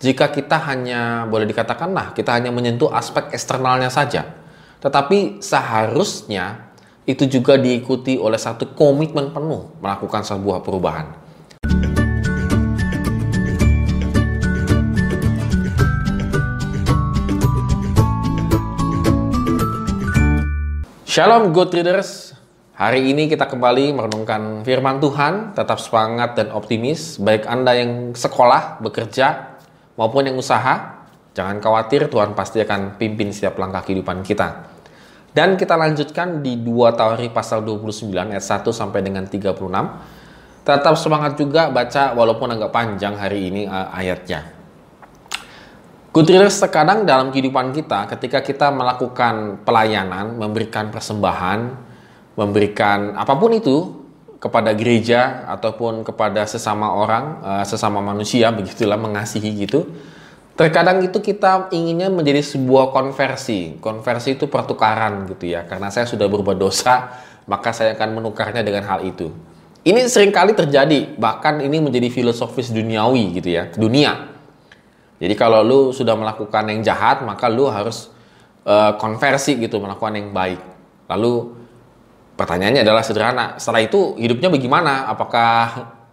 [0.00, 4.24] jika kita hanya boleh dikatakan nah kita hanya menyentuh aspek eksternalnya saja.
[4.80, 6.72] Tetapi seharusnya
[7.04, 11.20] itu juga diikuti oleh satu komitmen penuh melakukan sebuah perubahan.
[21.04, 22.32] Shalom good readers.
[22.72, 28.80] Hari ini kita kembali merenungkan firman Tuhan, tetap semangat dan optimis baik Anda yang sekolah,
[28.80, 29.49] bekerja,
[29.94, 34.70] maupun yang usaha, jangan khawatir Tuhan pasti akan pimpin setiap langkah kehidupan kita.
[35.30, 39.54] Dan kita lanjutkan di 2 Tawari pasal 29 ayat 1 sampai dengan 36.
[40.66, 44.60] Tetap semangat juga baca walaupun agak panjang hari ini uh, ayatnya.
[46.10, 51.70] Good terkadang dalam kehidupan kita ketika kita melakukan pelayanan, memberikan persembahan,
[52.34, 53.99] memberikan apa pun itu
[54.40, 59.84] kepada gereja ataupun kepada sesama orang, uh, sesama manusia, begitulah mengasihi gitu.
[60.56, 63.76] Terkadang itu kita inginnya menjadi sebuah konversi.
[63.80, 65.64] Konversi itu pertukaran gitu ya.
[65.68, 67.12] Karena saya sudah berbuat dosa,
[67.44, 69.28] maka saya akan menukarnya dengan hal itu.
[69.80, 74.28] Ini sering kali terjadi, bahkan ini menjadi filosofis duniawi gitu ya, dunia.
[75.16, 78.12] Jadi kalau lu sudah melakukan yang jahat, maka lu harus
[78.68, 80.60] uh, konversi gitu, melakukan yang baik.
[81.08, 81.59] Lalu
[82.40, 83.60] Pertanyaannya adalah sederhana.
[83.60, 85.04] Setelah itu hidupnya bagaimana?
[85.12, 85.60] Apakah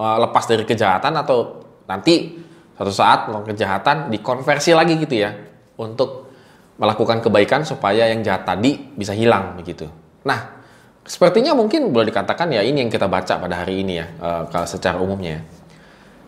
[0.00, 2.40] uh, lepas dari kejahatan atau nanti
[2.80, 5.36] suatu saat melakukan kejahatan dikonversi lagi gitu ya
[5.76, 6.32] untuk
[6.80, 9.84] melakukan kebaikan supaya yang jahat tadi bisa hilang begitu.
[10.24, 10.64] Nah,
[11.04, 14.96] sepertinya mungkin boleh dikatakan ya ini yang kita baca pada hari ini ya uh, secara
[14.96, 15.44] umumnya.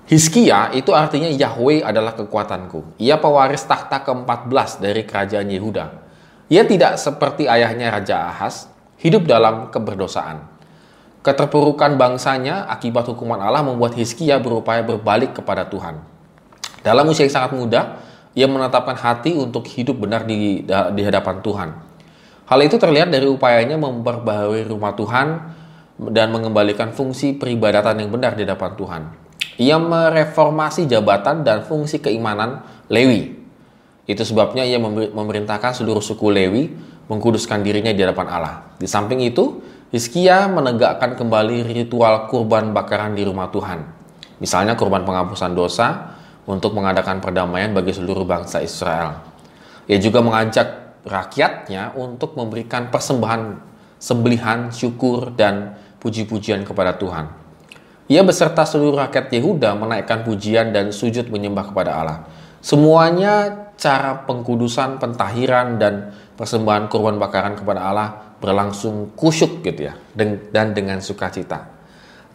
[0.05, 3.01] Hiskia itu artinya Yahweh adalah kekuatanku.
[3.01, 5.87] Ia pewaris takhta ke-14 dari kerajaan Yehuda.
[6.53, 10.47] Ia tidak seperti ayahnya Raja Ahaz hidup dalam keberdosaan.
[11.21, 15.99] Keterpurukan bangsanya akibat hukuman Allah membuat Hizkia berupaya berbalik kepada Tuhan.
[16.87, 17.99] Dalam usia yang sangat muda,
[18.37, 21.69] ia menetapkan hati untuk hidup benar di, di hadapan Tuhan.
[22.47, 25.27] Hal itu terlihat dari upayanya memperbaharui rumah Tuhan
[26.15, 29.03] dan mengembalikan fungsi peribadatan yang benar di hadapan Tuhan.
[29.59, 33.35] Ia mereformasi jabatan dan fungsi keimanan Lewi.
[34.07, 36.71] Itu sebabnya ia memerintahkan seluruh suku Lewi
[37.07, 38.55] mengkuduskan dirinya di hadapan Allah.
[38.79, 39.63] Di samping itu,
[39.95, 43.87] Hizkia menegakkan kembali ritual kurban bakaran di rumah Tuhan.
[44.43, 49.23] Misalnya kurban penghapusan dosa untuk mengadakan perdamaian bagi seluruh bangsa Israel.
[49.87, 53.63] Ia juga mengajak rakyatnya untuk memberikan persembahan
[53.97, 57.31] sembelihan, syukur, dan puji-pujian kepada Tuhan.
[58.07, 62.19] Ia beserta seluruh rakyat Yehuda menaikkan pujian dan sujud menyembah kepada Allah.
[62.61, 70.77] Semuanya cara pengkudusan, pentahiran, dan persembahan kurban bakaran kepada Allah berlangsung kusyuk gitu ya dan
[70.77, 71.77] dengan sukacita.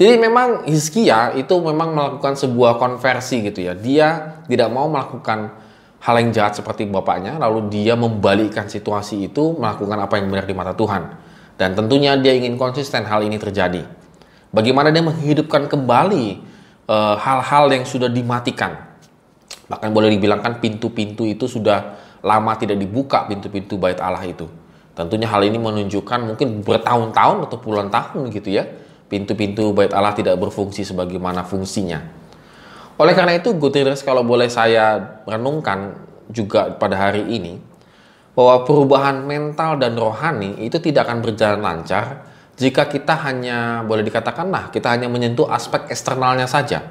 [0.01, 3.77] Jadi memang Hizkia itu memang melakukan sebuah konversi gitu ya.
[3.77, 5.53] Dia tidak mau melakukan
[6.01, 10.57] hal yang jahat seperti bapaknya, lalu dia membalikkan situasi itu melakukan apa yang benar di
[10.57, 11.03] mata Tuhan.
[11.53, 13.85] Dan tentunya dia ingin konsisten hal ini terjadi.
[14.49, 16.25] Bagaimana dia menghidupkan kembali
[16.89, 18.90] eh, hal-hal uh, yang sudah dimatikan.
[19.71, 24.43] Bahkan boleh dibilangkan pintu-pintu itu sudah lama tidak dibuka pintu-pintu bait Allah itu.
[24.91, 28.67] Tentunya hal ini menunjukkan mungkin bertahun-tahun atau puluhan tahun gitu ya,
[29.07, 32.03] pintu-pintu bait Allah tidak berfungsi sebagaimana fungsinya.
[32.99, 35.95] Oleh karena itu, Gutierrez kalau boleh saya renungkan
[36.27, 37.57] juga pada hari ini,
[38.35, 44.47] bahwa perubahan mental dan rohani itu tidak akan berjalan lancar jika kita hanya boleh dikatakan
[44.47, 46.83] nah kita hanya menyentuh aspek eksternalnya saja.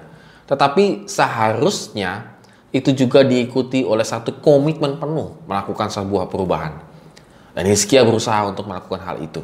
[0.50, 2.39] Tetapi seharusnya
[2.70, 6.78] itu juga diikuti oleh satu komitmen penuh melakukan sebuah perubahan.
[7.50, 9.42] Dan Hizkia berusaha untuk melakukan hal itu.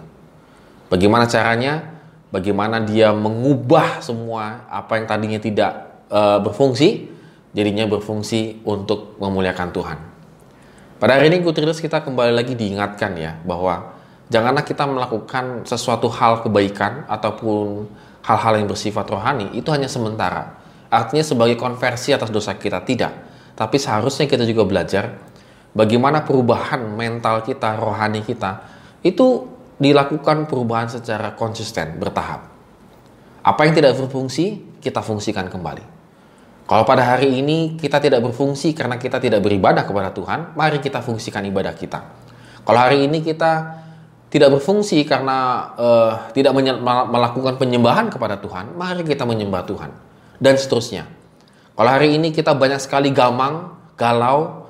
[0.87, 1.99] Bagaimana caranya?
[2.31, 5.73] Bagaimana dia mengubah semua apa yang tadinya tidak
[6.07, 7.11] e, berfungsi,
[7.51, 9.99] jadinya berfungsi untuk memuliakan Tuhan.
[10.97, 13.95] Pada hari ini Gutrius kita kembali lagi diingatkan ya bahwa
[14.33, 17.91] janganlah kita melakukan sesuatu hal kebaikan ataupun
[18.27, 20.56] hal-hal yang bersifat rohani itu hanya sementara
[20.97, 23.13] artinya sebagai konversi atas dosa kita tidak.
[23.57, 25.17] Tapi seharusnya kita juga belajar
[25.77, 28.65] bagaimana perubahan mental kita rohani kita
[29.05, 32.49] itu dilakukan perubahan secara konsisten bertahap.
[33.45, 35.97] Apa yang tidak berfungsi kita fungsikan kembali.
[36.67, 41.05] Kalau pada hari ini kita tidak berfungsi karena kita tidak beribadah kepada Tuhan mari kita
[41.05, 42.01] fungsikan ibadah kita.
[42.67, 43.85] Kalau hari ini kita
[44.27, 46.51] tidak berfungsi karena uh, tidak
[46.83, 50.06] melakukan penyembahan kepada Tuhan, mari kita menyembah Tuhan
[50.43, 51.09] dan seterusnya.
[51.77, 54.69] Kalau hari ini kita banyak sekali gamang, galau,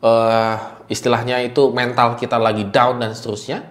[0.00, 0.56] uh,
[0.88, 3.64] istilahnya itu mental kita lagi down dan seterusnya,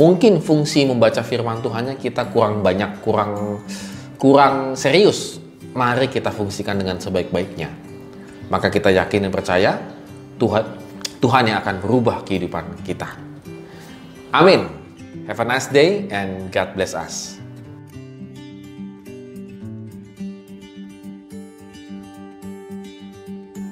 [0.00, 3.62] mungkin fungsi membaca firman Tuhannya kita kurang banyak, kurang
[4.16, 5.40] kurang serius.
[5.70, 7.90] Mari kita fungsikan dengan sebaik-baiknya.
[8.50, 9.72] maka kita yakin dan percaya
[10.36, 10.64] Tuhan
[11.22, 13.08] Tuhan yang akan berubah kehidupan kita.
[14.34, 14.66] Amin.
[15.30, 17.39] Have a nice day and God bless us.